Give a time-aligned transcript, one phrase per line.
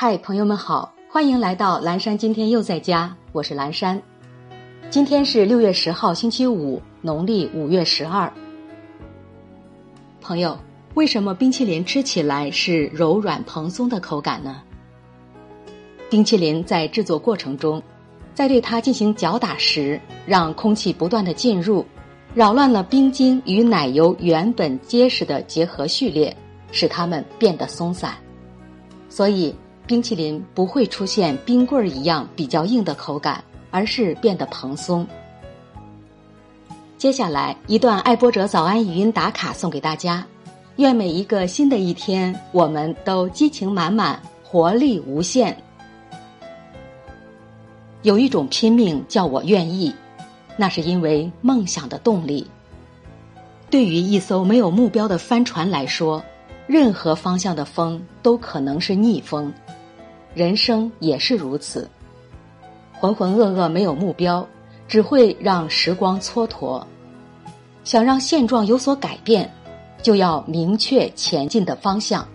[0.00, 2.16] 嗨，朋友们好，欢迎来到蓝山。
[2.16, 4.00] 今天又在家，我是蓝山。
[4.90, 8.32] 今天是六月十号，星期五，农历五月十二。
[10.20, 10.56] 朋友，
[10.94, 14.62] 为什么冰淇淋吃起来是柔软蓬松的口感呢？
[16.08, 17.82] 冰淇淋在制作过程中，
[18.34, 21.84] 在对它进行搅打时，让空气不断的进入，
[22.36, 26.36] 扰乱了冰晶与奶油原本结实的结合序列，
[26.70, 28.14] 使它们变得松散，
[29.08, 29.52] 所以。
[29.88, 35.04] 冰淇淋不会出现冰棍儿一样比较硬的口感，而是变得蓬松。
[36.98, 40.26] 接下来一段爱播者早安语音打卡送给大家，
[40.76, 45.56] 愿每一个新的一天，我们都激情满满，活力无限。
[48.02, 49.94] 有一种拼命叫我愿意，
[50.58, 52.46] 那是因为梦想的动力。
[53.70, 56.22] 对于一艘没有目标的帆船来说，
[56.66, 59.50] 任何方向的风都可能是逆风。
[60.34, 61.88] 人生也是如此，
[62.92, 64.46] 浑浑噩噩没有目标，
[64.86, 66.84] 只会让时光蹉跎。
[67.84, 69.50] 想让现状有所改变，
[70.02, 72.26] 就要明确前进的方向。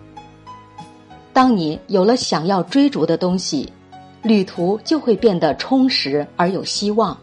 [1.32, 3.72] 当你有了想要追逐的东西，
[4.22, 7.16] 旅途就会变得充实而有希望。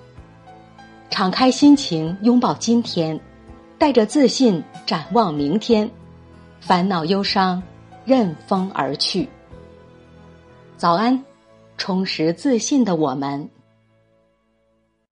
[1.09, 3.19] 敞开心情，拥抱今天，
[3.77, 5.89] 带着自信展望明天，
[6.61, 7.61] 烦恼忧伤
[8.05, 9.27] 任风而去。
[10.81, 11.23] 早安，
[11.77, 13.47] 充实自信的我们。